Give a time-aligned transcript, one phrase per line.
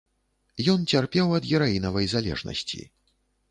[0.73, 2.81] Ён цярпеў ад гераінавай залежнасці.